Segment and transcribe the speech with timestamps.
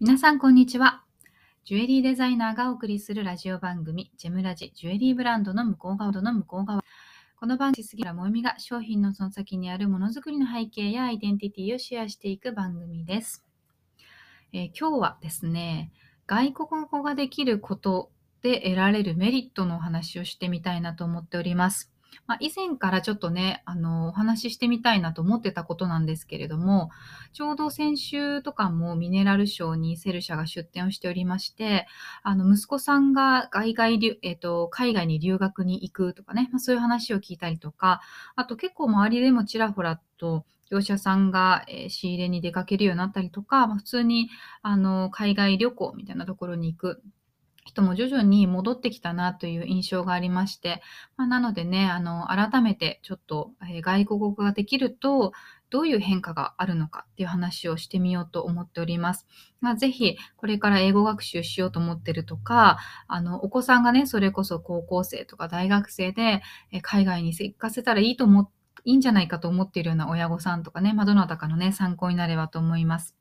[0.00, 1.02] 皆さん、こんにちは。
[1.64, 6.84] ジュエリーデザイナーがお送りするラジオ番組、ジェムラジ、ジュエリーブランドの向こう側の向こう側。
[7.34, 13.44] この番組、杉浦萌実が商品のその先にあるものづくりの背景やアイデンティティをシェアしていく番組です。
[14.52, 15.90] えー今日はですね、
[16.28, 21.92] 外国語ができることで得られるメリットのお話をしてみたいなと思っております。
[22.26, 26.90] まあ、以前からちょっとね、あの、お話ししてみたいなと思ってたことなんですけれども、
[27.32, 31.86] ちょうど先週とかもミネラルショーにセル社が出展をしておりまして、
[32.22, 38.00] あの、息子さんが海外留、えっ、と、海外に留学に行くとかね、まあ、そういう話を聞いたりとか、
[38.36, 44.28] あと結構周りでもちらほらと、業者さんが、え仕入れに出かけるようになったりとか、まあ、普通に、
[44.62, 47.02] あの、海外旅行みたいなところに行く
[47.68, 50.80] 人も徐々に戻ってきたなという印象がありまして、
[51.18, 55.32] まあ、なのでね、あの、改めてちょっと、え外国語ができると、
[55.68, 59.26] どういう変化があるのかっていう話をしてみようと思っております。
[59.60, 66.40] まあ、ぜひ、これから英語学習しようと思ってるとか、あの、お子さんがね、それこそ高校生とか大学生で、
[66.72, 68.50] え海外に行かせたらいいと思っ
[68.84, 73.14] いいんじゃないかと思っているような親御さんとかね、まあ、どなたかのね、参考になればと思います。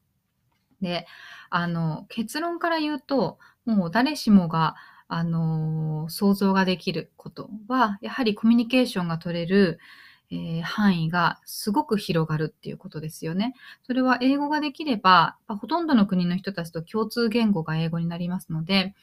[0.81, 1.07] で、
[1.49, 3.39] あの、結論から言うと、
[3.71, 4.75] もう誰しもが、
[5.07, 9.79] あの、想像ができることは、やはりコミュニケーションが取れる、
[10.29, 13.53] えー範囲がすごく広がるっていうことですよね。
[13.83, 18.93] それは英語ができれば、ほとんどの国の人たちと共通言語が英語になりますので、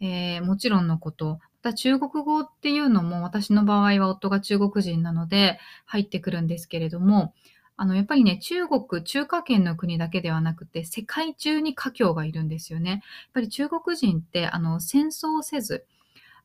[0.00, 7.34] えーもちろんのこと、また中国語っていうのも私の場合は夫が中国人なので入ってくるんですけれども、
[7.80, 12.90] あの、やっぱりね、中国、中華圏の国だけではなくて、世界中に華僑がいるんですよね。
[12.90, 13.00] やっ
[13.32, 15.86] ぱり中国人って、あの、戦争をせず、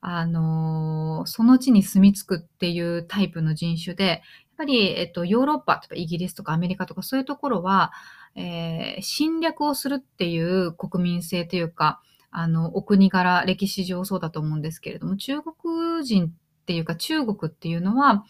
[0.02, 4.22] あの、その地に住み着くっていうタイプの人種で、やっ
[4.58, 7.92] ぱり、えっと、ヨーロッパとかイギリスとかアメリカとかそういうところは、
[8.36, 16.30] えー侵略をするっていう国民性というか、あの、お国柄、歴史上そうだと思うんですけれども、中国人っ
[16.66, 18.26] ていうか中国っていうのは、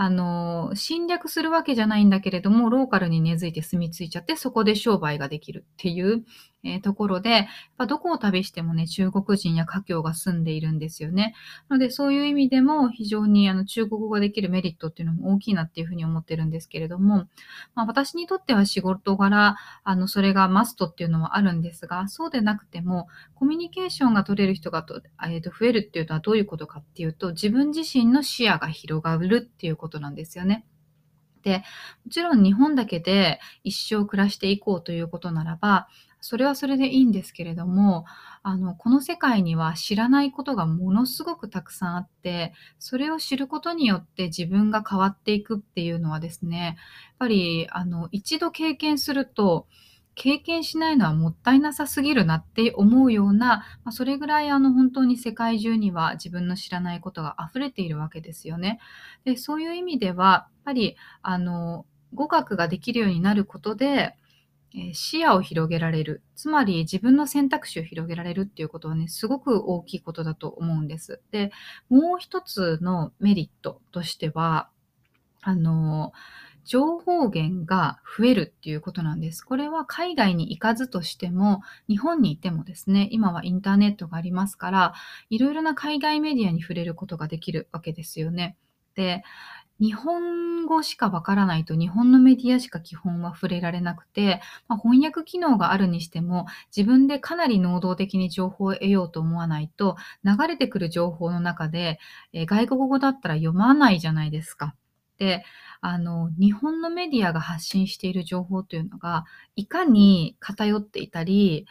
[0.00, 6.24] あの、侵略するわけじゃないんだけれども、ローカルに根付いて住み着いちゃって、そこで商売ができるっていう、
[6.64, 7.46] えーところで、やっ
[7.76, 11.34] ぱどこを旅してもね、中国人や華僑が住んでいるんですよね。
[11.68, 17.28] なので、そういう意味でも非常にあの中国語ができるメリットっていうのも大きいなっていうふうに思ってるんですけれども、
[17.74, 30.64] まあ、私にとっては仕事柄、あの、それがマストっていうのはあるんですが、そうでなくても、コミュニケーションが取れる人がと、えーと増えるっていうのはどういうことかっていうと、自分自身の視野が広がるっていうことなんですよね。
[31.42, 31.62] で、
[32.04, 35.88] もちろん日本だけで一生暮らしていこうということならば、
[36.20, 38.04] それはそれでいいんですけれども、
[38.42, 46.74] あの、この世界には知らないことがものすごくたくさんあって、それを知ることによって自分が変わっていくっていうのはですね、やっ
[47.18, 49.66] ぱり、あの、一度経験すると、
[50.18, 58.80] 経験しないのはもったいなさすぎるなって思うような、まあ、それぐらいあの本当に世界中には自分の知らないことが溢れているわけですよね。
[59.24, 64.16] で、そういう意味では、やっぱり、あの、語学ができるようになることで、
[64.92, 66.22] 視野を広げられる。
[66.36, 71.20] つまり自分の選択肢を広げられるっていうことはね、すごく大きいことだと思うんです。
[71.30, 71.50] で、
[71.88, 74.68] もう一つのメリットとしては、
[75.40, 76.12] あの、
[76.64, 79.42] 情報源が増えるっていうことなんです。
[79.42, 84.94] これは海外に行かずとしても、日本にいてもですね、今はインターネットがありますから、
[85.30, 88.58] いろいろな海外メディアに触れることができるわけですよね。
[88.94, 89.22] で、
[89.80, 96.46] 日本語しかわからないと日本のメディアしか基本は触れられなくて、まあ、翻訳機能があるにしても
[96.76, 101.98] 自分でかなり能動的に情報を得ようと思わないと流れてくる情報の中で、
[102.32, 104.74] えー外国語だったら読まないじゃないですか。
[105.18, 105.44] で、
[105.80, 109.24] あの、日本のメディアが発信している情報というのが、
[109.56, 111.66] いかに偏っていたり、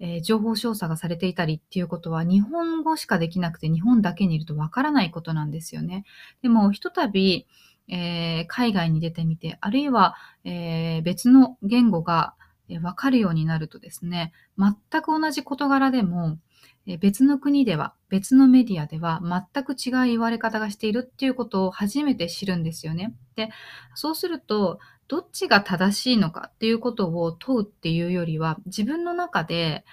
[0.00, 6.04] えー情報調査がされていたりっていうことは、日本語しかできなくて、日本だけにいるとわからないことなんですよね。
[6.42, 7.46] でも、ひとたび、
[7.88, 10.14] えー海外に出てみて、あるいは、
[10.44, 12.34] えー別の言語が
[12.68, 16.38] えわかるようになるとですね、全く同じ事柄でも、
[16.86, 19.20] え別の国では、別のメディアでは
[19.52, 23.14] 全く違う言われ方がしているっていうことを初めて知るんですよね。
[23.36, 23.50] で、
[23.94, 24.78] そうすると、
[25.08, 29.84] どっちが正しいのかっていうことを問うっていうよりは、自分の中で、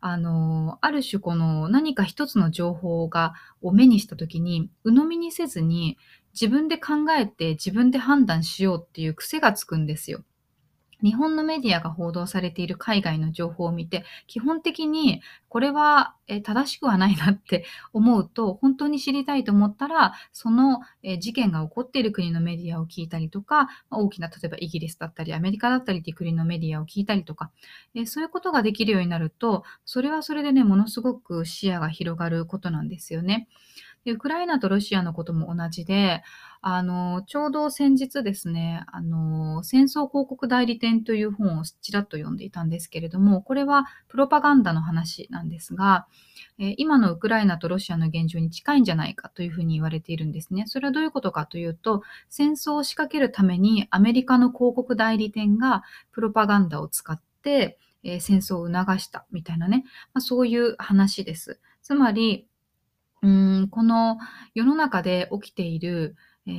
[0.00, 5.98] あの、ある種この何か一つの情報が、を目にしたときに、鵜呑みにせずに、
[6.40, 10.22] 自分で考えて自分で判断しようっていう癖がつくんですよ。
[11.02, 20.80] 日本のメディアが報道されている海外の情報を見て、基本的にこれは正しくはないなって 思うと、本当に知りたいと思ったら、その
[21.20, 27.50] 事件が起こっている国のメディアを聞いたりとか、大きな、例えばイギリスだったり、アメリカだったりっていう国のメディアを聞いたりとか、
[28.06, 33.48] そういうことができるようになると、それはそれでね、ものすごく視野が広がることなんですよね。
[34.08, 36.22] で、ウクライナとロシアのことも同じで、
[36.62, 46.06] あの、ちょうど先日ですね、あの、戦争広告代理店という本をちらっと読んでいたんですけれども、これはプロパガンダの話なんですが、
[46.58, 50.64] え今のウクライナとロシアの現状に近いんじゃないかというふうに言われているんですね。
[50.66, 55.82] それはどういうことかというと、戦争を仕掛けるためにアメリカの広告代理店が
[56.12, 59.84] プロパガンダを使って、え戦争を促したみたいなね、
[60.14, 61.60] まあ、そういう話です。
[61.82, 62.48] つまり、
[63.22, 64.18] うん、この
[64.54, 66.16] 世の中で起きている、
[66.46, 66.50] え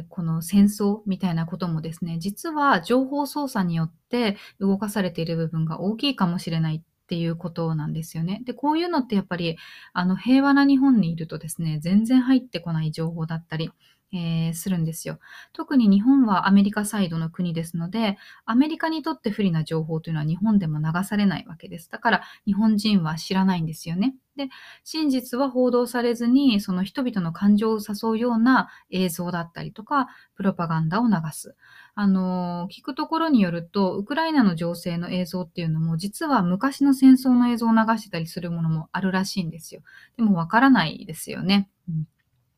[0.00, 8.42] ー、この戦争みたいなこともですね、実は情報操作によって動かされている部分が大きいかもしれないっていうことなんですよね。
[8.44, 9.58] で、こういうのってやっぱり、
[9.92, 13.70] あの、平和な日本にいるとですね、全然入ってこない情報だったり、
[14.14, 15.18] えー、するんですよ。
[15.52, 18.16] 特に日本はアメリカサイドの国ですので、
[18.46, 21.90] アメリカにとって不利な情報というのは日本でも流されないわけです。
[21.90, 24.14] だから日本人は知らないんですよね。
[24.36, 24.48] で、
[24.84, 31.56] 真実は報道されずに、その人々の感情を誘うような映像だったりとか、プロパガンダを流す。
[31.94, 39.82] あの、聞くところによると、ウクライナの情勢の映像っていうのも、実は昔の戦争の映像を流してたりするものもあるらしいんですよ。
[40.16, 41.68] でもわからないですよね。
[41.88, 42.08] うん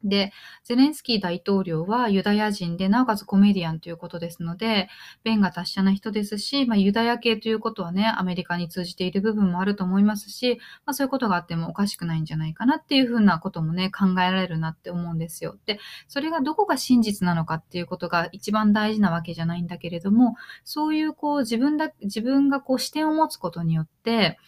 [0.04, 0.32] で、
[0.62, 4.88] ゼレンスキー大統領はユダヤ人で、なおかつコメディアンということですので、
[5.24, 15.56] 弁が達者な人ですし、まあ、ユダヤ系ということはね、アメリカに通じている部分もあると思いますし、まあ、そういうことがあってもおかしくないんじゃないかなっていうふうなこともね、考えられるなって思うんですよ。
[15.66, 15.78] で、
[16.08, 24.38] それがどこが真実なのかっていうことが一番大事なわけじゃないんだけれども、そういうこう自分だ、自分がこう視点を持つことによって、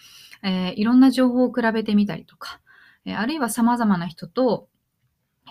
[0.43, 2.61] えー、いろんな情報を比べてみたりとか、
[3.05, 4.69] えあるいは様々な人と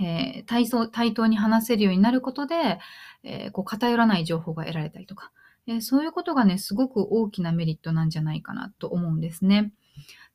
[0.02, 2.80] えー、対対等に話せるようになることで、
[3.24, 5.32] えー、こう偏らない情報が得られたりとか、
[5.68, 9.72] えー、そういうことがね、すごく大きなメリットなんじゃないかなと思うんですね。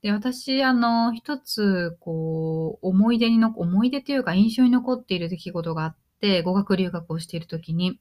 [0.03, 8.01] で、私、あの、一つ、こう、思い出にの、思い出というか印象に残っている出来事があって、語学留学をしているときに、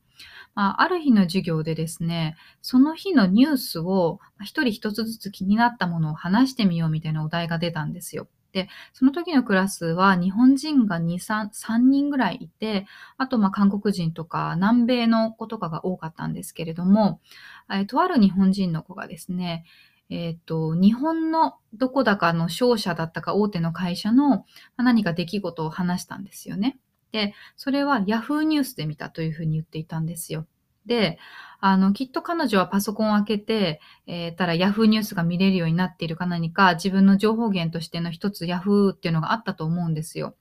[0.56, 8.28] まあ、ある日の授業でですね、その日のニュースを一人一つずつ気になったものを話してみようみたいなお題が出たんですよ。
[8.51, 12.86] で、その時のクラスは日本人が2、3、3人ぐらいいて、
[13.18, 17.21] あとまあ韓国人とか南米の子とかが多かったんですけれども、
[17.71, 19.65] えとある日本人の子がですね、
[20.09, 24.45] えっ、ー、と、日本のどこだかの商社だったか大手の会社の
[24.75, 26.77] 何か出来事を話したんですよね。
[27.13, 30.45] で、それは Yahoo ニュースで見たというふうに言っていたんですよ。
[30.86, 31.19] で、
[31.60, 40.36] あの、きっと彼女はパソコンを開けて、えー、たら Yahoo ニュースが見れるようになっているか何か、自分の情報源としての一つ Yahoo っていうのがあったと思うんですよ。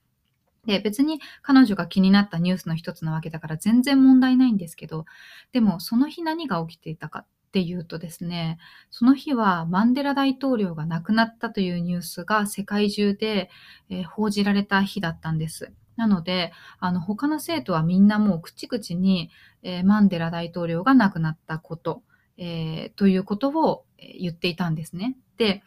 [0.67, 5.07] で、別に彼女が気になったニュースの一つなわけだから全然問題ないんですけど、
[5.53, 8.59] でもその日何が起きていたかっていうとですね、
[8.91, 13.51] その日はマンデラ大統領が亡くなったというニュースが世界中で、
[13.89, 15.73] えー、報じられた日だったんです。
[15.97, 19.31] なので、あの、他の生徒はみんなもう口々に、
[19.63, 22.03] えー、マンデラ大統領が亡くなったこと、
[22.39, 25.17] えー、ということを言っていたんですね。
[25.37, 25.63] で、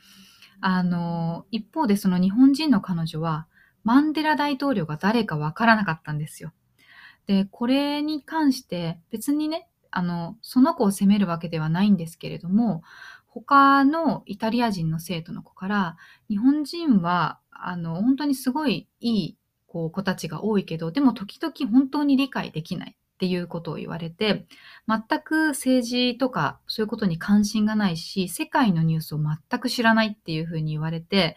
[0.62, 3.48] あの、一方でその日本人の彼女は、
[3.84, 6.54] マンデラ大統領が誰かわからなかったんですよ。
[7.28, 12.82] で、これに関して別にね、あの、その子を責めるわけではないんですけれども、
[13.28, 15.98] 他のイタリア人の生徒の子から、
[16.30, 19.38] 日本人は、あの、本当にすごいいい
[19.74, 24.46] こう子たちが多いけど、でも時々本当に理解できないっていうことを言われて、
[24.88, 31.36] 全く政治とかそういうことに関心がないし、世界のニュースを全く知らないっていうふうに言われて、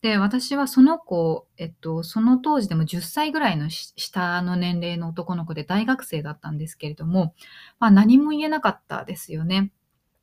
[0.00, 7.34] で、私はその子、えっと、その当時でも10歳ぐらいの下の年齢の男の子で大学生だったんですけれども、
[7.80, 9.72] まあ何も言えなかったですよね。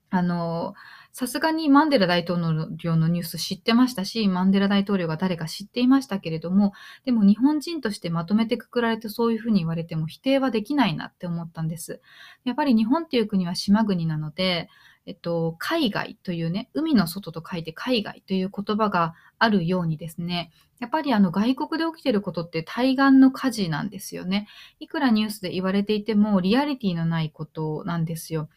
[0.10, 0.74] あの、
[1.12, 2.40] さすがにマンデラ大統
[2.78, 6.74] 領のニュース知ってましたし、マンデラ大統領が誰か知っていましたけれども、
[7.04, 12.02] でも日本人としてまとめてくくられてそういうふうに言われても否定はできないなって思ったんです。
[12.44, 14.70] やっぱり日本っていう国は島国なので、
[15.06, 24.48] えっと、海外というね、海の外と書いて海外という言葉があるようにですね、やっぱりあの外国で起きてることって対岸の火事なんですよね。
[24.80, 28.50] いくらニュースで言われていてもリアリティのないことなんですよ。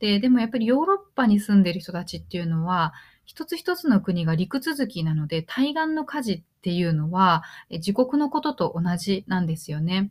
[0.00, 2.92] で、でもやっぱりヨーロッパに住んでる人たちっていうのは、
[3.24, 10.10] 一つ一つの国が陸続きなので、対岸の火事っていうのは、自国のことと同じなんですよね。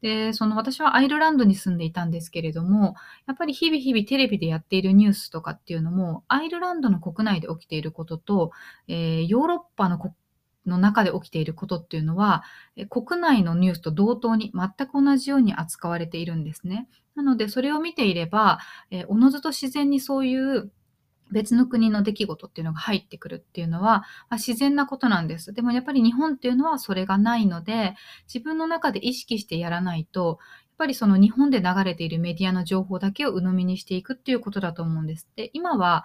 [0.00, 2.94] で、その私はアイルランドに住んでいたんですけれども、
[3.26, 8.52] やっぱり日々日々テレビでやっているニュースとかっていうのも、アイルランドの国内で起きていることと、
[8.88, 9.98] えー、ヨーロッパの
[10.66, 12.44] の中で起きていることっていうのは、
[12.90, 16.88] 国内のニュースと同等に全く同じように扱われているんですね。
[17.14, 18.58] なので、それを見ていれば、
[18.90, 20.70] えおのずと自然にそういう
[21.30, 25.52] 別の国の出来事っていうのが入ってくるっていうのは、まあ、自然なことなんです。
[25.52, 27.94] でもやっぱり日本っていうのはそれがないので、
[28.32, 30.44] 自分の中で意識してやらないと、や
[30.74, 35.26] っぱりその日本で流れているメディアの情報だけを鵜呑みにしていくっていうことだと思うんです。
[35.36, 36.04] で、今は、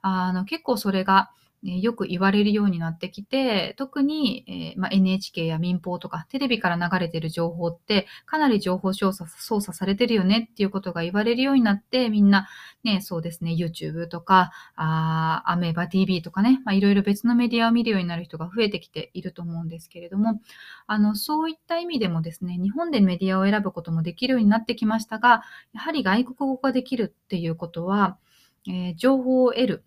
[0.00, 1.30] あの、結構それが、
[1.64, 12.48] えよく言われるようになってきて、特に、えー、ま、NHK や民放とかテレビから流れてる情報ってかなり情報操作操作されてるよねっていうことが言われるようになって、みんな
[12.82, 20.40] ね、そうですね、YouTube とか、あアメーバ TV とかね、まあ、いろいろ別のメディアを見るようになる人が増えてきていると思うんですけれども、
[20.86, 25.42] あの、そういった意味でもですね、日本でメディアを選ぶこともできるようになってきましたが、
[25.72, 28.18] やはり外国語ができるっていうことは、
[28.66, 29.84] えー、情報を得る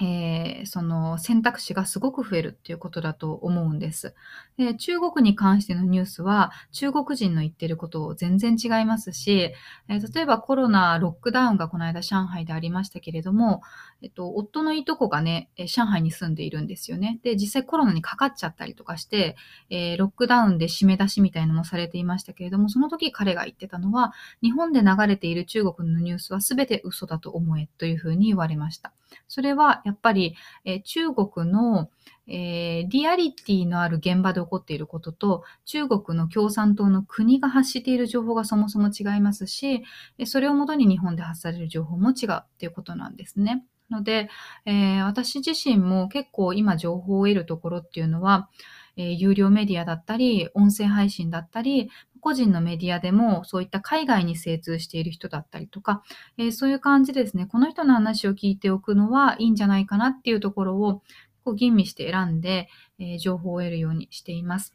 [0.00, 4.14] えー、その選択肢がすごく増えるっていうことだと思うんです。
[4.56, 9.54] で中国に関してのニュースは中国人の言ってることを全然違いますし、
[9.88, 13.62] えー、例えばコロナロックダウンがこの間上海でありましたけれども、
[14.02, 17.20] えっと、夫のいとこがね、上海に住んでいるんですよね。
[17.22, 19.36] で、実際コロナにかかっちゃったりとかして、
[19.70, 28.92] えー、ロックダウンで締め出しみたいなのもされていましたけれども、その時彼が言ってたのは、日本で流れている中国のニュースは全て嘘だと思えというふうに言われました。
[29.28, 31.90] それはやっぱり、えー、中国の、
[32.26, 39.84] えー、リアリティのある現場で起こっていることと、中国の共産党の国が発している情報がそもそも違いますし、
[40.26, 43.64] それをもとに日本で発される情報も違うっていうことなんですね。
[43.90, 44.28] ので、
[44.64, 48.48] えー、私自身も結構今情報を得るところっていうのは、
[48.96, 51.90] えー、有料メディアだったり、音声配信だったり、
[52.24, 56.02] 個人のメディアでもそういった海外に精通している人だったりとか、
[56.38, 61.02] えー、そういう感じですね、この人の話を聞いておくのはいいんじゃないかなっていうところを
[61.44, 64.74] こう吟味して選んで、えー、情報を得るようにしています。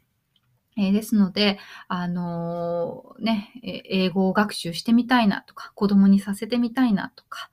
[0.77, 7.50] えー、ですので、あのー、ね、英語を学習してみたいなとか、子供にさせてみたいなとか、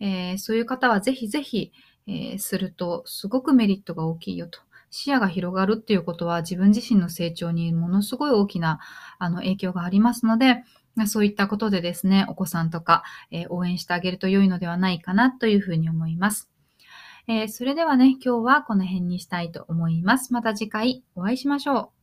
[0.00, 1.70] えー、そういう方はぜひぜひ、
[2.06, 4.60] えするとすごくメリットが大きいよと。
[4.96, 8.78] 視野が広がるっていうことは自分自身の成長にものすごい大きな
[9.18, 10.62] あの影響がありますので、
[11.08, 16.48] そういったことでですね、お子さんとか、えー、応援してあげると良いのではないかなというふうに思います。
[17.26, 20.32] えー、それではね、今日はこの辺にしたいと思います。
[20.32, 21.93] また次回お会いしましょう。